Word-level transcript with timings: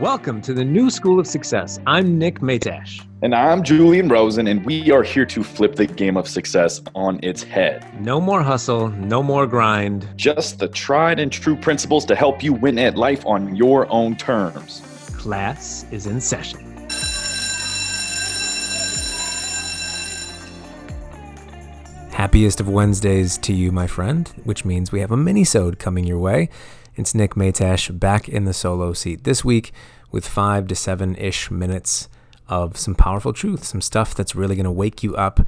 Welcome 0.00 0.40
to 0.42 0.54
the 0.54 0.64
New 0.64 0.90
School 0.90 1.18
of 1.18 1.26
Success. 1.26 1.80
I'm 1.84 2.20
Nick 2.20 2.38
Matash. 2.38 3.04
And 3.20 3.34
I'm 3.34 3.64
Julian 3.64 4.08
Rosen, 4.08 4.46
and 4.46 4.64
we 4.64 4.92
are 4.92 5.02
here 5.02 5.26
to 5.26 5.42
flip 5.42 5.74
the 5.74 5.88
game 5.88 6.16
of 6.16 6.28
success 6.28 6.80
on 6.94 7.18
its 7.24 7.42
head. 7.42 7.84
No 8.00 8.20
more 8.20 8.40
hustle, 8.40 8.90
no 8.90 9.24
more 9.24 9.44
grind. 9.44 10.08
Just 10.14 10.60
the 10.60 10.68
tried 10.68 11.18
and 11.18 11.32
true 11.32 11.56
principles 11.56 12.04
to 12.04 12.14
help 12.14 12.44
you 12.44 12.52
win 12.52 12.78
at 12.78 12.96
life 12.96 13.26
on 13.26 13.56
your 13.56 13.90
own 13.90 14.14
terms. 14.14 14.82
Class 15.16 15.84
is 15.90 16.06
in 16.06 16.20
session. 16.20 16.60
Happiest 22.12 22.60
of 22.60 22.68
Wednesdays 22.68 23.36
to 23.38 23.52
you, 23.52 23.72
my 23.72 23.88
friend, 23.88 24.28
which 24.44 24.64
means 24.64 24.92
we 24.92 25.00
have 25.00 25.10
a 25.10 25.16
mini-sode 25.16 25.80
coming 25.80 26.04
your 26.04 26.18
way. 26.18 26.50
It's 26.98 27.14
Nick 27.14 27.34
Matash 27.34 27.96
back 27.96 28.28
in 28.28 28.44
the 28.44 28.52
solo 28.52 28.92
seat 28.92 29.22
this 29.22 29.44
week 29.44 29.70
with 30.10 30.26
five 30.26 30.66
to 30.66 30.74
seven 30.74 31.14
ish 31.14 31.48
minutes 31.48 32.08
of 32.48 32.76
some 32.76 32.96
powerful 32.96 33.32
truth, 33.32 33.62
some 33.62 33.80
stuff 33.80 34.16
that's 34.16 34.34
really 34.34 34.56
going 34.56 34.64
to 34.64 34.72
wake 34.72 35.04
you 35.04 35.14
up 35.14 35.38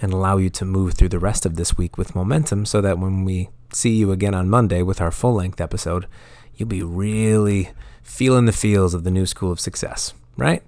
and 0.00 0.12
allow 0.12 0.36
you 0.36 0.48
to 0.50 0.64
move 0.64 0.94
through 0.94 1.08
the 1.08 1.18
rest 1.18 1.44
of 1.44 1.56
this 1.56 1.76
week 1.76 1.98
with 1.98 2.14
momentum 2.14 2.64
so 2.64 2.80
that 2.80 3.00
when 3.00 3.24
we 3.24 3.48
see 3.72 3.90
you 3.90 4.12
again 4.12 4.36
on 4.36 4.48
Monday 4.48 4.82
with 4.82 5.00
our 5.00 5.10
full 5.10 5.34
length 5.34 5.60
episode, 5.60 6.06
you'll 6.54 6.68
be 6.68 6.80
really 6.80 7.70
feeling 8.04 8.44
the 8.44 8.52
feels 8.52 8.94
of 8.94 9.02
the 9.02 9.10
new 9.10 9.26
school 9.26 9.50
of 9.50 9.58
success, 9.58 10.14
right? 10.36 10.62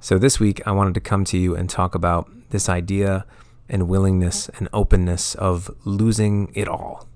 So 0.00 0.16
this 0.16 0.40
week, 0.40 0.66
I 0.66 0.72
wanted 0.72 0.94
to 0.94 1.00
come 1.00 1.26
to 1.26 1.36
you 1.36 1.54
and 1.54 1.68
talk 1.68 1.94
about 1.94 2.26
this 2.48 2.70
idea 2.70 3.26
and 3.68 3.86
willingness 3.86 4.48
and 4.58 4.70
openness 4.72 5.34
of 5.34 5.70
losing 5.84 6.50
it 6.54 6.68
all. 6.68 7.06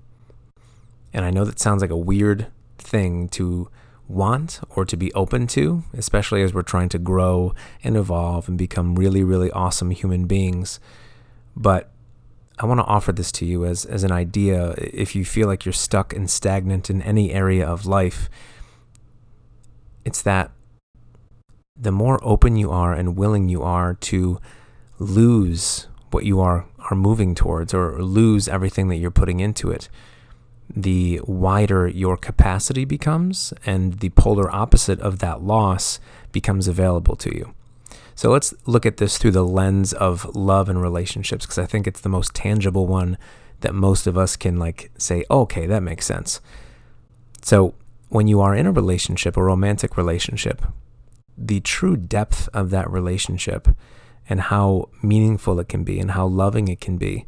And 1.17 1.25
I 1.25 1.31
know 1.31 1.45
that 1.45 1.57
sounds 1.57 1.81
like 1.81 1.89
a 1.89 1.97
weird 1.97 2.45
thing 2.77 3.27
to 3.29 3.71
want 4.07 4.59
or 4.69 4.85
to 4.85 4.95
be 4.95 5.11
open 5.15 5.47
to, 5.47 5.83
especially 5.93 6.43
as 6.43 6.53
we're 6.53 6.61
trying 6.61 6.89
to 6.89 6.99
grow 6.99 7.55
and 7.83 7.97
evolve 7.97 8.47
and 8.47 8.55
become 8.55 8.93
really, 8.93 9.23
really 9.23 9.49
awesome 9.49 9.89
human 9.89 10.27
beings. 10.27 10.79
But 11.55 11.89
I 12.59 12.67
want 12.67 12.81
to 12.81 12.85
offer 12.85 13.11
this 13.11 13.31
to 13.31 13.47
you 13.47 13.65
as, 13.65 13.83
as 13.83 14.03
an 14.03 14.11
idea. 14.11 14.75
If 14.77 15.15
you 15.15 15.25
feel 15.25 15.47
like 15.47 15.65
you're 15.65 15.73
stuck 15.73 16.13
and 16.13 16.29
stagnant 16.29 16.87
in 16.87 17.01
any 17.01 17.33
area 17.33 17.67
of 17.67 17.87
life, 17.87 18.29
it's 20.05 20.21
that 20.21 20.51
the 21.75 21.91
more 21.91 22.19
open 22.21 22.57
you 22.57 22.69
are 22.69 22.93
and 22.93 23.17
willing 23.17 23.49
you 23.49 23.63
are 23.63 23.95
to 23.95 24.39
lose 24.99 25.87
what 26.11 26.25
you 26.25 26.39
are, 26.39 26.67
are 26.91 26.95
moving 26.95 27.33
towards 27.33 27.73
or 27.73 28.03
lose 28.03 28.47
everything 28.47 28.87
that 28.89 28.97
you're 28.97 29.09
putting 29.09 29.39
into 29.39 29.71
it, 29.71 29.89
the 30.75 31.21
wider 31.25 31.87
your 31.87 32.17
capacity 32.17 32.85
becomes, 32.85 33.53
and 33.65 33.99
the 33.99 34.09
polar 34.09 34.53
opposite 34.53 34.99
of 34.99 35.19
that 35.19 35.41
loss 35.41 35.99
becomes 36.31 36.67
available 36.67 37.15
to 37.15 37.35
you. 37.35 37.53
So 38.15 38.31
let's 38.31 38.53
look 38.65 38.85
at 38.85 38.97
this 38.97 39.17
through 39.17 39.31
the 39.31 39.45
lens 39.45 39.93
of 39.93 40.35
love 40.35 40.69
and 40.69 40.81
relationships, 40.81 41.45
because 41.45 41.59
I 41.59 41.65
think 41.65 41.87
it's 41.87 42.01
the 42.01 42.09
most 42.09 42.33
tangible 42.33 42.87
one 42.87 43.17
that 43.61 43.73
most 43.73 44.07
of 44.07 44.17
us 44.17 44.35
can 44.35 44.57
like 44.57 44.91
say, 44.97 45.23
okay, 45.29 45.65
that 45.67 45.83
makes 45.83 46.05
sense. 46.05 46.41
So 47.41 47.73
when 48.09 48.27
you 48.27 48.41
are 48.41 48.55
in 48.55 48.65
a 48.65 48.71
relationship, 48.71 49.37
a 49.37 49.43
romantic 49.43 49.97
relationship, 49.97 50.61
the 51.37 51.59
true 51.59 51.95
depth 51.95 52.49
of 52.53 52.71
that 52.71 52.89
relationship 52.89 53.67
and 54.29 54.41
how 54.41 54.89
meaningful 55.01 55.59
it 55.59 55.69
can 55.69 55.83
be 55.83 55.99
and 55.99 56.11
how 56.11 56.25
loving 56.25 56.67
it 56.67 56.81
can 56.81 56.97
be 56.97 57.25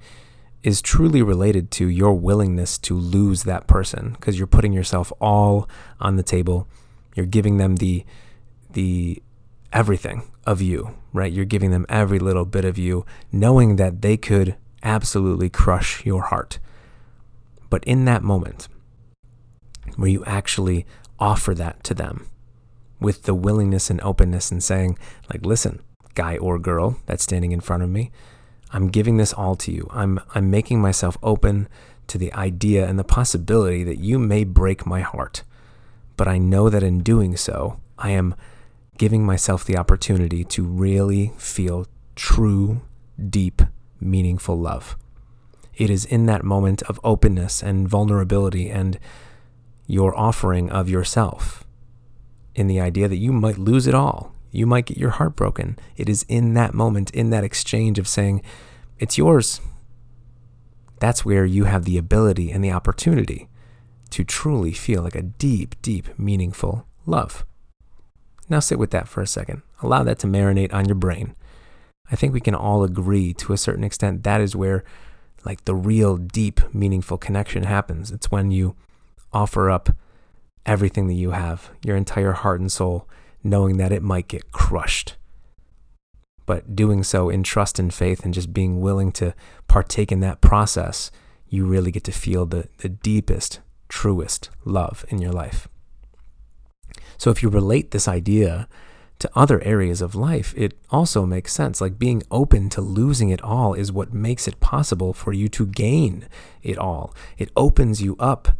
is 0.63 0.81
truly 0.81 1.21
related 1.21 1.71
to 1.71 1.87
your 1.87 2.13
willingness 2.13 2.77
to 2.77 2.93
lose 2.93 3.43
that 3.43 3.67
person 3.67 4.11
because 4.11 4.37
you're 4.37 4.47
putting 4.47 4.73
yourself 4.73 5.11
all 5.21 5.69
on 5.99 6.15
the 6.15 6.23
table. 6.23 6.67
You're 7.15 7.25
giving 7.25 7.57
them 7.57 7.77
the 7.77 8.05
the 8.71 9.21
everything 9.71 10.23
of 10.45 10.61
you, 10.61 10.95
right? 11.13 11.31
You're 11.31 11.45
giving 11.45 11.71
them 11.71 11.85
every 11.89 12.19
little 12.19 12.45
bit 12.45 12.65
of 12.65 12.77
you, 12.77 13.05
knowing 13.31 13.77
that 13.77 14.01
they 14.01 14.17
could 14.17 14.55
absolutely 14.83 15.49
crush 15.49 16.05
your 16.05 16.23
heart. 16.23 16.59
But 17.69 17.83
in 17.83 18.05
that 18.05 18.23
moment, 18.23 18.67
where 19.95 20.09
you 20.09 20.23
actually 20.25 20.85
offer 21.19 21.53
that 21.55 21.83
to 21.83 21.93
them 21.93 22.27
with 22.99 23.23
the 23.23 23.35
willingness 23.35 23.89
and 23.89 24.01
openness 24.01 24.51
and 24.51 24.63
saying, 24.63 24.97
like, 25.31 25.45
listen, 25.45 25.81
guy 26.15 26.37
or 26.37 26.59
girl 26.59 26.97
that's 27.05 27.23
standing 27.23 27.51
in 27.51 27.59
front 27.59 27.83
of 27.83 27.89
me, 27.89 28.11
I'm 28.71 28.89
giving 28.89 29.17
this 29.17 29.33
all 29.33 29.55
to 29.57 29.71
you. 29.71 29.87
I'm, 29.91 30.19
I'm 30.35 30.49
making 30.51 30.81
myself 30.81 31.17
open 31.23 31.67
to 32.07 32.17
the 32.17 32.33
idea 32.33 32.87
and 32.87 32.97
the 32.97 33.03
possibility 33.03 33.83
that 33.83 33.97
you 33.97 34.19
may 34.19 34.43
break 34.43 34.85
my 34.85 35.01
heart. 35.01 35.43
But 36.17 36.27
I 36.27 36.37
know 36.37 36.69
that 36.69 36.83
in 36.83 37.01
doing 37.01 37.37
so, 37.37 37.79
I 37.97 38.11
am 38.11 38.35
giving 38.97 39.25
myself 39.25 39.63
the 39.63 39.77
opportunity 39.77 40.43
to 40.43 40.63
really 40.63 41.31
feel 41.37 41.87
true, 42.15 42.81
deep, 43.29 43.61
meaningful 43.99 44.59
love. 44.59 44.97
It 45.75 45.89
is 45.89 46.03
in 46.05 46.25
that 46.25 46.43
moment 46.43 46.81
of 46.83 46.99
openness 47.03 47.63
and 47.63 47.87
vulnerability 47.87 48.69
and 48.69 48.99
your 49.87 50.15
offering 50.17 50.69
of 50.69 50.89
yourself, 50.89 51.63
in 52.53 52.67
the 52.67 52.81
idea 52.81 53.07
that 53.07 53.17
you 53.17 53.31
might 53.31 53.57
lose 53.57 53.87
it 53.87 53.95
all, 53.95 54.35
you 54.51 54.65
might 54.65 54.85
get 54.85 54.97
your 54.97 55.11
heart 55.11 55.35
broken. 55.35 55.77
It 55.95 56.09
is 56.09 56.25
in 56.27 56.53
that 56.55 56.73
moment, 56.73 57.11
in 57.11 57.29
that 57.29 57.43
exchange 57.43 57.99
of 57.99 58.07
saying, 58.07 58.41
it's 58.97 59.17
yours. 59.17 59.61
That's 60.99 61.23
where 61.23 61.45
you 61.45 61.65
have 61.65 61.85
the 61.85 61.97
ability 61.97 62.51
and 62.51 62.63
the 62.63 62.71
opportunity 62.71 63.47
to 64.09 64.23
truly 64.23 64.73
feel 64.73 65.01
like 65.01 65.15
a 65.15 65.21
deep, 65.21 65.75
deep, 65.81 66.17
meaningful 66.17 66.85
love. 67.05 67.45
Now 68.49 68.59
sit 68.59 68.79
with 68.79 68.91
that 68.91 69.07
for 69.07 69.21
a 69.21 69.27
second. 69.27 69.61
Allow 69.81 70.03
that 70.03 70.19
to 70.19 70.27
marinate 70.27 70.73
on 70.73 70.85
your 70.85 70.95
brain. 70.95 71.35
I 72.11 72.15
think 72.15 72.33
we 72.33 72.41
can 72.41 72.55
all 72.55 72.83
agree 72.83 73.33
to 73.35 73.53
a 73.53 73.57
certain 73.57 73.83
extent 73.83 74.23
that 74.23 74.41
is 74.41 74.55
where 74.55 74.83
like 75.45 75.65
the 75.65 75.75
real 75.75 76.17
deep 76.17 76.59
meaningful 76.73 77.17
connection 77.17 77.63
happens. 77.63 78.11
It's 78.11 78.31
when 78.31 78.51
you 78.51 78.75
offer 79.31 79.69
up 79.69 79.95
everything 80.65 81.07
that 81.07 81.13
you 81.13 81.31
have, 81.31 81.69
your 81.85 81.95
entire 81.95 82.33
heart 82.33 82.59
and 82.59 82.71
soul, 82.71 83.07
knowing 83.43 83.77
that 83.77 83.91
it 83.91 84.03
might 84.03 84.27
get 84.27 84.51
crushed. 84.51 85.15
But 86.45 86.75
doing 86.75 87.03
so 87.03 87.29
in 87.29 87.43
trust 87.43 87.79
and 87.79 87.93
faith 87.93 88.25
and 88.25 88.33
just 88.33 88.53
being 88.53 88.81
willing 88.81 89.11
to 89.13 89.35
partake 89.67 90.11
in 90.11 90.19
that 90.21 90.41
process, 90.41 91.11
you 91.47 91.65
really 91.65 91.91
get 91.91 92.03
to 92.05 92.11
feel 92.11 92.45
the, 92.45 92.67
the 92.79 92.89
deepest, 92.89 93.59
truest 93.87 94.49
love 94.65 95.05
in 95.09 95.19
your 95.19 95.31
life. 95.31 95.67
So 97.17 97.29
if 97.29 97.43
you 97.43 97.49
relate 97.49 97.91
this 97.91 98.07
idea 98.07 98.67
to 99.19 99.29
other 99.35 99.61
areas 99.63 100.01
of 100.01 100.15
life, 100.15 100.53
it 100.55 100.73
also 100.89 101.25
makes 101.25 101.53
sense. 101.53 101.81
Like 101.81 101.99
being 101.99 102.23
open 102.31 102.69
to 102.69 102.81
losing 102.81 103.29
it 103.29 103.41
all 103.41 103.73
is 103.73 103.91
what 103.91 104.13
makes 104.13 104.47
it 104.47 104.61
possible 104.61 105.13
for 105.13 105.33
you 105.33 105.49
to 105.49 105.65
gain 105.65 106.27
it 106.63 106.77
all. 106.77 107.13
It 107.37 107.51
opens 107.55 108.01
you 108.01 108.15
up 108.17 108.55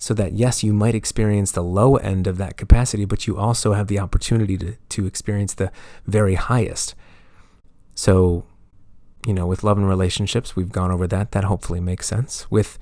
so 0.00 0.14
that 0.14 0.32
yes, 0.32 0.64
you 0.64 0.72
might 0.72 0.94
experience 0.94 1.52
the 1.52 1.62
low 1.62 1.96
end 1.96 2.26
of 2.26 2.38
that 2.38 2.56
capacity, 2.56 3.04
but 3.04 3.26
you 3.26 3.36
also 3.36 3.74
have 3.74 3.86
the 3.86 3.98
opportunity 3.98 4.56
to, 4.56 4.74
to 4.88 5.06
experience 5.06 5.52
the 5.52 5.70
very 6.06 6.36
highest. 6.36 6.94
So, 7.94 8.46
you 9.26 9.34
know, 9.34 9.46
with 9.46 9.62
love 9.62 9.76
and 9.76 9.86
relationships, 9.86 10.56
we've 10.56 10.72
gone 10.72 10.90
over 10.90 11.06
that. 11.06 11.32
That 11.32 11.44
hopefully 11.44 11.80
makes 11.80 12.08
sense. 12.08 12.50
With, 12.50 12.78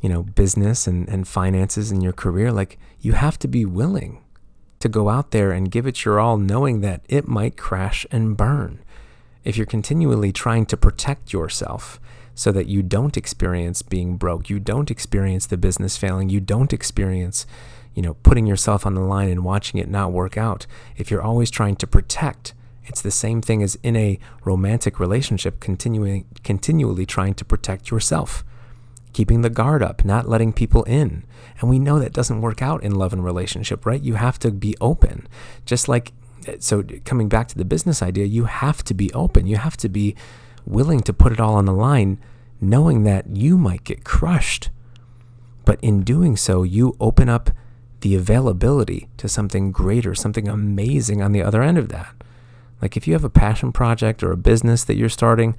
you 0.00 0.08
know, 0.08 0.22
business 0.22 0.86
and, 0.86 1.06
and 1.10 1.28
finances 1.28 1.92
in 1.92 2.00
your 2.00 2.14
career, 2.14 2.50
like 2.50 2.78
you 3.00 3.12
have 3.12 3.38
to 3.40 3.48
be 3.48 3.66
willing 3.66 4.24
to 4.80 4.88
go 4.88 5.10
out 5.10 5.32
there 5.32 5.52
and 5.52 5.70
give 5.70 5.86
it 5.86 6.06
your 6.06 6.18
all, 6.18 6.38
knowing 6.38 6.80
that 6.80 7.02
it 7.06 7.28
might 7.28 7.58
crash 7.58 8.06
and 8.10 8.34
burn. 8.34 8.82
If 9.44 9.58
you're 9.58 9.66
continually 9.66 10.32
trying 10.32 10.64
to 10.66 10.76
protect 10.78 11.34
yourself, 11.34 12.00
so 12.36 12.52
that 12.52 12.68
you 12.68 12.82
don't 12.82 13.16
experience 13.16 13.80
being 13.80 14.18
broke, 14.18 14.48
you 14.50 14.60
don't 14.60 14.90
experience 14.90 15.46
the 15.46 15.56
business 15.56 15.96
failing, 15.96 16.28
you 16.28 16.38
don't 16.38 16.72
experience, 16.72 17.46
you 17.94 18.02
know, 18.02 18.14
putting 18.22 18.46
yourself 18.46 18.84
on 18.84 18.94
the 18.94 19.00
line 19.00 19.30
and 19.30 19.42
watching 19.42 19.80
it 19.80 19.88
not 19.88 20.12
work 20.12 20.36
out. 20.36 20.66
If 20.98 21.10
you're 21.10 21.22
always 21.22 21.50
trying 21.50 21.76
to 21.76 21.86
protect, 21.86 22.52
it's 22.84 23.00
the 23.00 23.10
same 23.10 23.40
thing 23.40 23.62
as 23.62 23.76
in 23.82 23.96
a 23.96 24.18
romantic 24.44 25.00
relationship, 25.00 25.60
continuing 25.60 26.26
continually 26.44 27.06
trying 27.06 27.32
to 27.34 27.44
protect 27.44 27.90
yourself, 27.90 28.44
keeping 29.14 29.40
the 29.40 29.50
guard 29.50 29.82
up, 29.82 30.04
not 30.04 30.28
letting 30.28 30.52
people 30.52 30.84
in. 30.84 31.24
And 31.60 31.70
we 31.70 31.78
know 31.78 31.98
that 31.98 32.12
doesn't 32.12 32.42
work 32.42 32.60
out 32.60 32.82
in 32.82 32.94
love 32.94 33.14
and 33.14 33.24
relationship, 33.24 33.86
right? 33.86 34.02
You 34.02 34.14
have 34.14 34.38
to 34.40 34.50
be 34.50 34.76
open. 34.78 35.26
Just 35.64 35.88
like 35.88 36.12
so 36.58 36.84
coming 37.06 37.30
back 37.30 37.48
to 37.48 37.56
the 37.56 37.64
business 37.64 38.02
idea, 38.02 38.26
you 38.26 38.44
have 38.44 38.84
to 38.84 38.92
be 38.92 39.10
open. 39.14 39.46
You 39.46 39.56
have 39.56 39.78
to 39.78 39.88
be 39.88 40.14
willing 40.66 41.00
to 41.00 41.12
put 41.12 41.32
it 41.32 41.40
all 41.40 41.54
on 41.54 41.64
the 41.64 41.72
line, 41.72 42.18
knowing 42.60 43.04
that 43.04 43.34
you 43.34 43.56
might 43.56 43.84
get 43.84 44.04
crushed. 44.04 44.70
But 45.64 45.78
in 45.80 46.02
doing 46.02 46.36
so, 46.36 46.62
you 46.62 46.96
open 47.00 47.28
up 47.28 47.50
the 48.00 48.14
availability 48.14 49.08
to 49.16 49.28
something 49.28 49.72
greater, 49.72 50.14
something 50.14 50.48
amazing 50.48 51.22
on 51.22 51.32
the 51.32 51.42
other 51.42 51.62
end 51.62 51.78
of 51.78 51.88
that. 51.88 52.14
Like 52.82 52.96
if 52.96 53.06
you 53.06 53.14
have 53.14 53.24
a 53.24 53.30
passion 53.30 53.72
project 53.72 54.22
or 54.22 54.32
a 54.32 54.36
business 54.36 54.84
that 54.84 54.96
you're 54.96 55.08
starting 55.08 55.56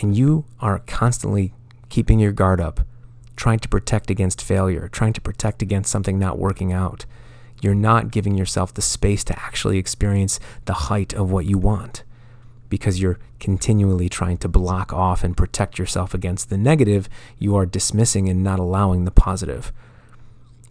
and 0.00 0.16
you 0.16 0.44
are 0.60 0.80
constantly 0.80 1.54
keeping 1.88 2.18
your 2.18 2.32
guard 2.32 2.60
up, 2.60 2.80
trying 3.36 3.58
to 3.60 3.68
protect 3.68 4.10
against 4.10 4.42
failure, 4.42 4.88
trying 4.88 5.12
to 5.14 5.20
protect 5.20 5.62
against 5.62 5.90
something 5.90 6.18
not 6.18 6.38
working 6.38 6.72
out, 6.72 7.06
you're 7.60 7.74
not 7.74 8.10
giving 8.10 8.36
yourself 8.36 8.74
the 8.74 8.82
space 8.82 9.24
to 9.24 9.38
actually 9.38 9.78
experience 9.78 10.38
the 10.66 10.74
height 10.74 11.12
of 11.14 11.30
what 11.30 11.46
you 11.46 11.58
want 11.58 12.04
because 12.68 13.00
you're 13.00 13.18
continually 13.40 14.08
trying 14.08 14.38
to 14.38 14.48
block 14.48 14.92
off 14.92 15.24
and 15.24 15.36
protect 15.36 15.78
yourself 15.78 16.14
against 16.14 16.50
the 16.50 16.58
negative, 16.58 17.08
you 17.38 17.56
are 17.56 17.66
dismissing 17.66 18.28
and 18.28 18.42
not 18.42 18.58
allowing 18.58 19.04
the 19.04 19.10
positive. 19.10 19.72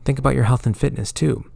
Think 0.05 0.19
about 0.19 0.35
your 0.35 0.45
health 0.45 0.65
and 0.65 0.77
fitness 0.77 1.11
too. 1.11 1.49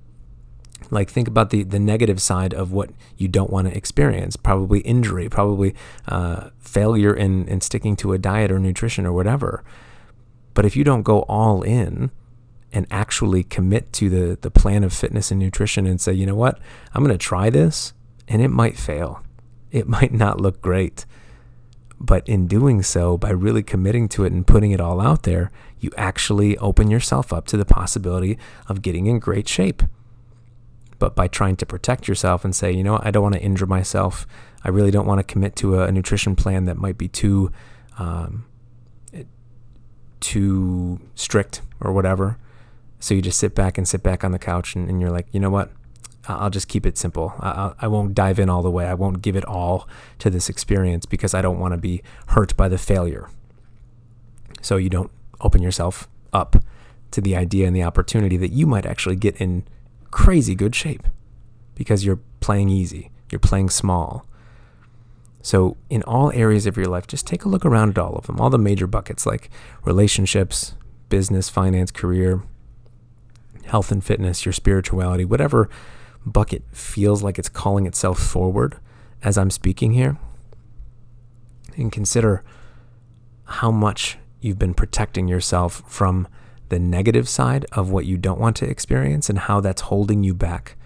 Like 0.89 1.09
think 1.09 1.27
about 1.27 1.51
the 1.51 1.63
the 1.63 1.79
negative 1.79 2.21
side 2.21 2.53
of 2.53 2.71
what 2.71 2.89
you 3.15 3.27
don't 3.27 3.51
want 3.51 3.67
to 3.69 3.77
experience. 3.77 4.35
Probably 4.35 4.81
injury, 4.81 5.29
probably 5.29 5.73
uh, 6.07 6.49
failure 6.59 7.13
in 7.13 7.47
in 7.47 7.61
sticking 7.61 7.95
to 7.97 8.13
a 8.13 8.17
diet 8.17 8.51
or 8.51 8.59
nutrition 8.59 9.05
or 9.05 9.13
whatever. 9.13 9.63
But 10.53 10.65
if 10.65 10.75
you 10.75 10.83
don't 10.83 11.03
go 11.03 11.21
all 11.23 11.61
in 11.61 12.11
and 12.73 12.87
actually 12.91 13.43
commit 13.43 13.93
to 13.93 14.09
the 14.09 14.37
the 14.41 14.51
plan 14.51 14.83
of 14.83 14.91
fitness 14.91 15.31
and 15.31 15.39
nutrition 15.39 15.85
and 15.85 16.01
say, 16.01 16.13
you 16.13 16.25
know 16.25 16.35
what, 16.35 16.59
I'm 16.93 17.03
going 17.03 17.17
to 17.17 17.25
try 17.25 17.49
this, 17.49 17.93
and 18.27 18.41
it 18.41 18.49
might 18.49 18.77
fail 18.77 19.23
it 19.71 19.87
might 19.87 20.13
not 20.13 20.41
look 20.41 20.61
great. 20.61 21.05
But 21.99 22.27
in 22.27 22.47
doing 22.47 22.81
so, 22.81 23.15
by 23.15 23.29
really 23.29 23.61
committing 23.61 24.09
to 24.09 24.23
it 24.23 24.31
and 24.31 24.45
putting 24.45 24.71
it 24.71 24.81
all 24.81 24.99
out 24.99 25.23
there, 25.23 25.51
you 25.79 25.91
actually 25.97 26.57
open 26.57 26.89
yourself 26.89 27.31
up 27.31 27.45
to 27.47 27.57
the 27.57 27.65
possibility 27.65 28.39
of 28.67 28.81
getting 28.81 29.05
in 29.05 29.19
great 29.19 29.47
shape. 29.47 29.83
But 30.97 31.15
by 31.15 31.27
trying 31.27 31.57
to 31.57 31.65
protect 31.65 32.07
yourself 32.07 32.43
and 32.43 32.55
say, 32.55 32.71
you 32.71 32.83
know, 32.83 32.99
I 33.03 33.11
don't 33.11 33.23
want 33.23 33.35
to 33.35 33.41
injure 33.41 33.67
myself. 33.67 34.25
I 34.63 34.69
really 34.69 34.91
don't 34.91 35.05
want 35.05 35.19
to 35.19 35.23
commit 35.23 35.55
to 35.57 35.79
a, 35.79 35.87
a 35.87 35.91
nutrition 35.91 36.35
plan 36.35 36.65
that 36.65 36.77
might 36.77 36.97
be 36.97 37.07
too, 37.07 37.51
um, 37.99 38.45
too 40.19 40.99
strict 41.15 41.61
or 41.79 41.91
whatever. 41.91 42.37
So 42.99 43.13
you 43.13 43.21
just 43.21 43.39
sit 43.39 43.55
back 43.55 43.77
and 43.77 43.87
sit 43.87 44.03
back 44.03 44.23
on 44.23 44.31
the 44.31 44.39
couch 44.39 44.75
and, 44.75 44.89
and 44.89 45.01
you're 45.01 45.09
like, 45.11 45.27
you 45.31 45.39
know 45.39 45.49
what? 45.49 45.71
I'll 46.27 46.49
just 46.49 46.67
keep 46.67 46.85
it 46.85 46.97
simple. 46.97 47.33
I, 47.39 47.87
won't 47.87 48.13
dive 48.13 48.39
in 48.39 48.49
all 48.49 48.61
the 48.61 48.69
way. 48.69 48.85
I 48.85 48.93
won't 48.93 49.21
give 49.21 49.35
it 49.35 49.45
all 49.45 49.87
to 50.19 50.29
this 50.29 50.49
experience 50.49 51.05
because 51.05 51.33
I 51.33 51.41
don't 51.41 51.59
want 51.59 51.73
to 51.73 51.77
be 51.77 52.03
hurt 52.27 52.55
by 52.55 52.69
the 52.69 52.77
failure. 52.77 53.29
So 54.61 54.77
you 54.77 54.89
don't 54.89 55.11
open 55.39 55.63
yourself 55.63 56.07
up 56.31 56.57
to 57.11 57.21
the 57.21 57.35
idea 57.35 57.67
and 57.67 57.75
the 57.75 57.83
opportunity 57.83 58.37
that 58.37 58.51
you 58.51 58.67
might 58.67 58.85
actually 58.85 59.15
get 59.15 59.35
in 59.37 59.63
crazy 60.11 60.53
good 60.53 60.75
shape 60.75 61.07
because 61.75 62.05
you're 62.05 62.19
playing 62.39 62.69
easy, 62.69 63.11
you're 63.31 63.39
playing 63.39 63.69
small. 63.69 64.25
So, 65.43 65.75
in 65.89 66.03
all 66.03 66.31
areas 66.33 66.67
of 66.67 66.77
your 66.77 66.85
life, 66.85 67.07
just 67.07 67.25
take 67.25 67.45
a 67.45 67.49
look 67.49 67.65
around 67.65 67.89
at 67.89 67.97
all 67.97 68.13
of 68.13 68.27
them, 68.27 68.39
all 68.39 68.51
the 68.51 68.59
major 68.59 68.85
buckets 68.85 69.25
like 69.25 69.49
relationships, 69.83 70.75
business, 71.09 71.49
finance, 71.49 71.89
career, 71.89 72.43
health 73.65 73.91
and 73.91 74.03
fitness, 74.03 74.45
your 74.45 74.53
spirituality, 74.53 75.25
whatever 75.25 75.67
bucket 76.25 76.63
feels 76.71 77.23
like 77.23 77.39
it's 77.39 77.49
calling 77.49 77.85
itself 77.85 78.19
forward 78.19 78.77
as 79.23 79.37
I'm 79.37 79.49
speaking 79.49 79.93
here. 79.93 80.17
And 81.75 81.91
consider 81.91 82.43
how 83.45 83.71
much 83.71 84.17
you've 84.39 84.59
been 84.59 84.73
protecting 84.73 85.27
yourself 85.27 85.83
from 85.87 86.27
the 86.69 86.79
negative 86.79 87.27
side 87.27 87.65
of 87.71 87.91
what 87.91 88.05
you 88.05 88.17
don't 88.17 88.39
want 88.39 88.55
to 88.57 88.69
experience 88.69 89.29
and 89.29 89.39
how 89.39 89.59
that's 89.59 89.83
holding 89.83 90.23
you 90.23 90.33
back 90.33 90.77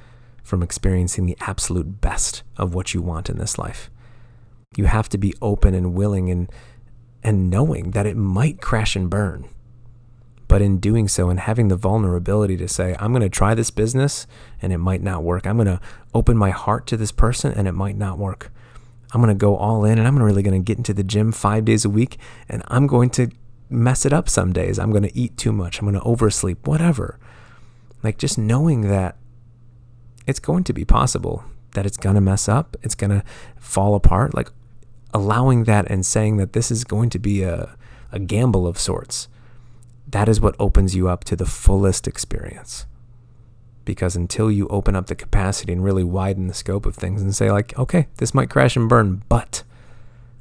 from 0.43 0.61
experiencing 0.61 1.25
the 1.25 1.37
absolute 1.41 2.01
best 2.01 2.43
of 2.57 2.73
what 2.73 2.93
you 2.93 3.01
want 3.01 3.29
in 3.29 3.37
this 3.37 3.57
life. 3.57 3.89
You 4.77 4.85
have 4.85 5.09
to 5.09 5.17
be 5.17 5.33
open 5.41 5.73
and 5.73 5.93
willing 5.93 6.29
and 6.29 6.49
and 7.23 7.49
knowing 7.49 7.91
that 7.91 8.05
it 8.05 8.15
might 8.15 8.61
crash 8.61 8.95
and 8.95 9.09
burn. 9.09 9.49
But 10.47 10.61
in 10.61 10.77
doing 10.77 11.07
so 11.07 11.29
and 11.29 11.39
having 11.39 11.69
the 11.69 11.75
vulnerability 11.75 12.55
to 12.57 12.67
say, 12.67 12.95
I'm 12.99 13.11
going 13.11 13.23
to 13.23 13.29
try 13.29 13.55
this 13.55 13.71
business 13.71 14.27
and 14.61 14.71
it 14.71 14.77
might 14.77 15.01
not 15.01 15.23
work. 15.23 15.47
I'm 15.47 15.57
going 15.57 15.67
to 15.67 15.81
open 16.13 16.37
my 16.37 16.51
heart 16.51 16.85
to 16.87 16.97
this 16.97 17.11
person 17.11 17.51
and 17.51 17.67
it 17.67 17.71
might 17.71 17.97
not 17.97 18.17
work. 18.17 18.51
I'm 19.13 19.21
going 19.21 19.33
to 19.33 19.39
go 19.39 19.55
all 19.55 19.85
in 19.85 19.97
and 19.97 20.07
I'm 20.07 20.21
really 20.21 20.43
going 20.43 20.61
to 20.61 20.65
get 20.65 20.77
into 20.77 20.93
the 20.93 21.03
gym 21.03 21.31
five 21.31 21.65
days 21.65 21.85
a 21.85 21.89
week 21.89 22.17
and 22.47 22.61
I'm 22.67 22.85
going 22.85 23.09
to 23.11 23.29
mess 23.69 24.05
it 24.05 24.13
up 24.13 24.29
some 24.29 24.53
days. 24.53 24.77
I'm 24.77 24.91
going 24.91 25.03
to 25.03 25.17
eat 25.17 25.37
too 25.37 25.51
much. 25.51 25.79
I'm 25.79 25.85
going 25.85 25.99
to 25.99 26.05
oversleep, 26.05 26.67
whatever. 26.67 27.17
Like 28.03 28.17
just 28.17 28.37
knowing 28.37 28.81
that 28.81 29.17
it's 30.27 30.39
going 30.39 30.63
to 30.65 30.73
be 30.73 30.85
possible, 30.85 31.43
that 31.73 31.85
it's 31.85 31.97
going 31.97 32.15
to 32.15 32.21
mess 32.21 32.47
up, 32.47 32.77
it's 32.83 32.95
going 32.95 33.11
to 33.11 33.23
fall 33.59 33.95
apart. 33.95 34.35
Like 34.35 34.49
allowing 35.13 35.63
that 35.63 35.89
and 35.89 36.05
saying 36.05 36.37
that 36.37 36.53
this 36.53 36.69
is 36.69 36.83
going 36.83 37.09
to 37.09 37.19
be 37.19 37.41
a, 37.41 37.75
a 38.11 38.19
gamble 38.19 38.67
of 38.67 38.77
sorts 38.77 39.27
that 40.07 40.29
is 40.29 40.39
what 40.39 40.55
opens 40.59 40.95
you 40.95 41.07
up 41.07 41.23
to 41.25 41.35
the 41.35 41.45
fullest 41.45 42.07
experience. 42.07 42.85
Because 43.83 44.15
until 44.15 44.51
you 44.51 44.67
open 44.67 44.95
up 44.95 45.07
the 45.07 45.15
capacity 45.15 45.71
and 45.71 45.83
really 45.83 46.03
widen 46.03 46.47
the 46.47 46.53
scope 46.53 46.85
of 46.85 46.95
things 46.95 47.21
and 47.21 47.35
say, 47.35 47.51
like, 47.51 47.77
okay, 47.77 48.07
this 48.17 48.33
might 48.33 48.49
crash 48.49 48.75
and 48.75 48.89
burn, 48.89 49.23
but 49.29 49.63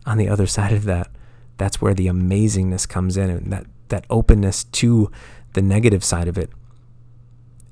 on 0.07 0.19
the 0.19 0.29
other 0.29 0.47
side 0.57 0.73
of 0.73 0.85
that, 0.85 1.09
that's 1.57 1.81
where 1.81 1.95
the 1.95 2.07
amazingness 2.07 2.89
comes 2.89 3.17
in 3.17 3.31
and 3.31 3.53
that, 3.53 3.67
that 3.89 4.07
openness 4.11 4.65
to 4.65 5.11
the 5.53 5.63
negative 5.63 6.03
side 6.03 6.29
of 6.29 6.37
it 6.37 6.51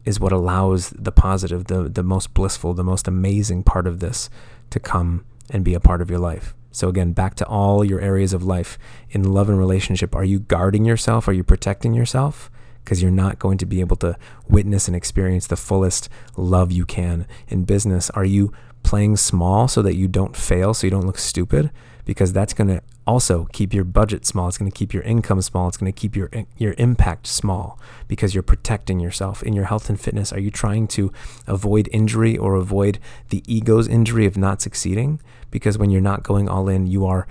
is 0.04 0.18
what 0.18 0.32
allows 0.32 0.90
the 0.90 1.12
positive, 1.12 1.66
the, 1.66 1.88
the 1.88 2.02
most 2.02 2.34
blissful, 2.34 2.74
the 2.74 2.84
most 2.84 3.06
amazing 3.06 3.62
part 3.62 3.86
of 3.86 4.00
this 4.00 4.28
to 4.70 4.80
come 4.80 5.24
and 5.50 5.64
be 5.64 5.74
a 5.74 5.80
part 5.80 6.00
of 6.00 6.10
your 6.10 6.18
life. 6.18 6.54
So, 6.72 6.88
again, 6.88 7.12
back 7.12 7.34
to 7.36 7.46
all 7.46 7.84
your 7.84 8.00
areas 8.00 8.32
of 8.32 8.42
life 8.42 8.78
in 9.10 9.22
love 9.22 9.48
and 9.48 9.58
relationship. 9.58 10.14
Are 10.14 10.24
you 10.24 10.40
guarding 10.40 10.84
yourself? 10.84 11.28
Are 11.28 11.32
you 11.32 11.44
protecting 11.44 11.94
yourself? 11.94 12.50
Because 12.82 13.00
you're 13.00 13.12
not 13.12 13.38
going 13.38 13.58
to 13.58 13.66
be 13.66 13.80
able 13.80 13.96
to 13.96 14.16
witness 14.48 14.88
and 14.88 14.96
experience 14.96 15.46
the 15.46 15.56
fullest 15.56 16.08
love 16.36 16.72
you 16.72 16.84
can. 16.84 17.26
In 17.46 17.64
business, 17.64 18.10
are 18.10 18.24
you 18.24 18.52
playing 18.82 19.16
small 19.16 19.68
so 19.68 19.82
that 19.82 19.94
you 19.94 20.08
don't 20.08 20.34
fail, 20.34 20.74
so 20.74 20.86
you 20.86 20.90
don't 20.90 21.06
look 21.06 21.18
stupid? 21.18 21.70
Because 22.04 22.32
that's 22.32 22.52
going 22.52 22.68
to 22.68 22.82
also 23.06 23.48
keep 23.52 23.72
your 23.72 23.84
budget 23.84 24.26
small. 24.26 24.48
It's 24.48 24.58
going 24.58 24.70
to 24.70 24.76
keep 24.76 24.92
your 24.92 25.02
income 25.04 25.40
small. 25.40 25.68
It's 25.68 25.76
going 25.76 25.92
to 25.92 25.98
keep 25.98 26.16
your 26.16 26.30
your 26.56 26.74
impact 26.78 27.26
small 27.26 27.78
because 28.08 28.34
you're 28.34 28.42
protecting 28.42 29.00
yourself 29.00 29.42
in 29.42 29.52
your 29.52 29.66
health 29.66 29.88
and 29.88 30.00
fitness. 30.00 30.32
Are 30.32 30.40
you 30.40 30.50
trying 30.50 30.88
to 30.88 31.12
avoid 31.46 31.88
injury 31.92 32.36
or 32.36 32.56
avoid 32.56 32.98
the 33.28 33.42
ego's 33.46 33.88
injury 33.88 34.26
of 34.26 34.36
not 34.36 34.60
succeeding? 34.60 35.20
Because 35.50 35.78
when 35.78 35.90
you're 35.90 36.00
not 36.00 36.22
going 36.22 36.48
all 36.48 36.68
in, 36.68 36.86
you 36.86 37.06
are 37.06 37.26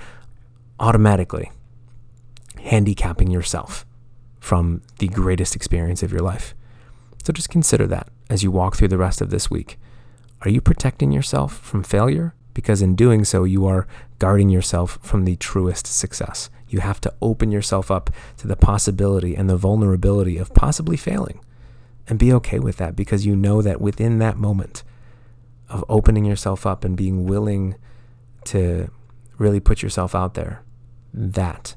automatically 0.79 1.51
handicapping 2.59 3.29
yourself 3.29 3.85
from 4.39 4.81
the 4.99 5.07
greatest 5.07 5.55
experience 5.55 6.01
of 6.01 6.11
your 6.11 6.21
life. 6.21 6.55
So 7.23 7.31
just 7.31 7.49
consider 7.49 7.85
that 7.87 8.09
as 8.29 8.43
you 8.43 8.51
walk 8.51 8.75
through 8.75 8.87
the 8.87 8.97
rest 8.97 9.21
of 9.21 9.29
this 9.29 9.49
week. 9.49 9.77
Are 10.41 10.49
you 10.49 10.59
protecting 10.59 11.11
yourself 11.11 11.57
from 11.59 11.83
failure? 11.83 12.33
Because 12.61 12.83
in 12.83 12.95
doing 12.95 13.25
so, 13.25 13.43
you 13.43 13.65
are 13.65 13.87
guarding 14.19 14.47
yourself 14.47 14.99
from 15.01 15.25
the 15.25 15.35
truest 15.37 15.87
success. 15.87 16.51
You 16.69 16.81
have 16.81 17.01
to 17.01 17.13
open 17.19 17.51
yourself 17.51 17.89
up 17.89 18.11
to 18.37 18.47
the 18.47 18.55
possibility 18.55 19.35
and 19.35 19.49
the 19.49 19.57
vulnerability 19.57 20.37
of 20.37 20.53
possibly 20.53 20.95
failing 20.95 21.39
and 22.07 22.19
be 22.19 22.31
okay 22.33 22.59
with 22.59 22.77
that 22.77 22.95
because 22.95 23.25
you 23.25 23.35
know 23.35 23.63
that 23.63 23.81
within 23.81 24.19
that 24.19 24.37
moment 24.37 24.83
of 25.69 25.83
opening 25.89 26.23
yourself 26.23 26.67
up 26.67 26.85
and 26.85 26.95
being 26.95 27.25
willing 27.25 27.73
to 28.45 28.91
really 29.39 29.59
put 29.59 29.81
yourself 29.81 30.13
out 30.13 30.35
there, 30.35 30.61
that 31.11 31.73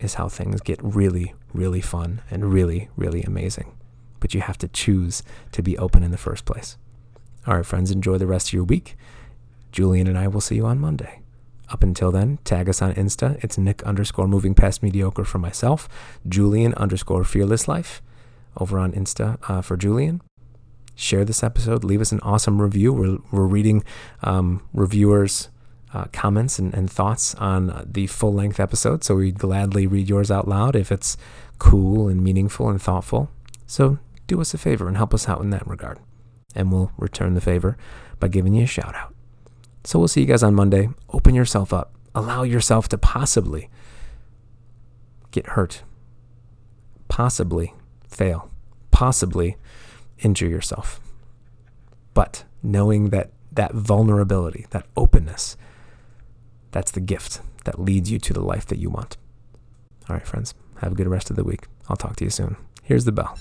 is 0.00 0.14
how 0.14 0.30
things 0.30 0.62
get 0.62 0.82
really, 0.82 1.34
really 1.52 1.82
fun 1.82 2.22
and 2.30 2.54
really, 2.54 2.88
really 2.96 3.22
amazing. 3.22 3.76
But 4.18 4.32
you 4.32 4.40
have 4.40 4.56
to 4.58 4.68
choose 4.68 5.22
to 5.52 5.62
be 5.62 5.76
open 5.76 6.02
in 6.02 6.10
the 6.10 6.16
first 6.16 6.46
place. 6.46 6.78
All 7.46 7.56
right, 7.56 7.66
friends, 7.66 7.90
enjoy 7.90 8.16
the 8.16 8.26
rest 8.26 8.48
of 8.48 8.52
your 8.54 8.64
week. 8.64 8.96
Julian 9.72 10.06
and 10.06 10.18
I 10.18 10.28
will 10.28 10.40
see 10.40 10.56
you 10.56 10.66
on 10.66 10.78
Monday. 10.78 11.22
Up 11.70 11.82
until 11.82 12.12
then, 12.12 12.38
tag 12.44 12.68
us 12.68 12.82
on 12.82 12.92
Insta. 12.94 13.42
It's 13.42 13.56
Nick 13.56 13.82
underscore 13.84 14.28
moving 14.28 14.54
past 14.54 14.82
mediocre 14.82 15.24
for 15.24 15.38
myself, 15.38 15.88
Julian 16.28 16.74
underscore 16.74 17.24
fearless 17.24 17.66
life 17.66 18.02
over 18.58 18.78
on 18.78 18.92
Insta 18.92 19.38
uh, 19.48 19.62
for 19.62 19.78
Julian. 19.78 20.20
Share 20.94 21.24
this 21.24 21.42
episode. 21.42 21.82
Leave 21.82 22.02
us 22.02 22.12
an 22.12 22.20
awesome 22.20 22.60
review. 22.60 22.92
We're, 22.92 23.18
we're 23.30 23.46
reading 23.46 23.82
um, 24.22 24.62
reviewers' 24.74 25.48
uh, 25.94 26.04
comments 26.12 26.58
and, 26.58 26.74
and 26.74 26.90
thoughts 26.90 27.34
on 27.36 27.86
the 27.90 28.06
full 28.06 28.34
length 28.34 28.60
episode. 28.60 29.02
So 29.02 29.16
we'd 29.16 29.38
gladly 29.38 29.86
read 29.86 30.08
yours 30.08 30.30
out 30.30 30.46
loud 30.46 30.76
if 30.76 30.92
it's 30.92 31.16
cool 31.58 32.08
and 32.08 32.22
meaningful 32.22 32.68
and 32.68 32.80
thoughtful. 32.80 33.30
So 33.66 33.98
do 34.26 34.40
us 34.42 34.52
a 34.52 34.58
favor 34.58 34.86
and 34.86 34.98
help 34.98 35.14
us 35.14 35.28
out 35.28 35.40
in 35.40 35.48
that 35.50 35.66
regard. 35.66 35.98
And 36.54 36.70
we'll 36.70 36.92
return 36.98 37.32
the 37.32 37.40
favor 37.40 37.78
by 38.20 38.28
giving 38.28 38.52
you 38.52 38.64
a 38.64 38.66
shout 38.66 38.94
out. 38.94 39.11
So 39.84 39.98
we'll 39.98 40.08
see 40.08 40.20
you 40.20 40.26
guys 40.26 40.42
on 40.42 40.54
Monday. 40.54 40.88
Open 41.10 41.34
yourself 41.34 41.72
up. 41.72 41.94
Allow 42.14 42.42
yourself 42.42 42.88
to 42.88 42.98
possibly 42.98 43.68
get 45.30 45.46
hurt, 45.48 45.82
possibly 47.08 47.74
fail, 48.06 48.50
possibly 48.90 49.56
injure 50.18 50.48
yourself. 50.48 51.00
But 52.14 52.44
knowing 52.62 53.10
that 53.10 53.32
that 53.50 53.74
vulnerability, 53.74 54.66
that 54.70 54.86
openness, 54.96 55.56
that's 56.70 56.90
the 56.90 57.00
gift 57.00 57.40
that 57.64 57.80
leads 57.80 58.10
you 58.10 58.18
to 58.18 58.32
the 58.32 58.42
life 58.42 58.66
that 58.66 58.78
you 58.78 58.90
want. 58.90 59.16
All 60.08 60.16
right, 60.16 60.26
friends, 60.26 60.54
have 60.78 60.92
a 60.92 60.94
good 60.94 61.08
rest 61.08 61.30
of 61.30 61.36
the 61.36 61.44
week. 61.44 61.66
I'll 61.88 61.96
talk 61.96 62.16
to 62.16 62.24
you 62.24 62.30
soon. 62.30 62.56
Here's 62.82 63.04
the 63.04 63.12
bell. 63.12 63.38